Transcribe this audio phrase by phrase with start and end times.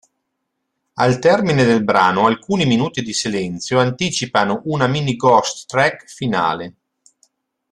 [0.95, 6.75] Al termine del brano alcuni minuti di silenzio anticipano una mini ghost track finale.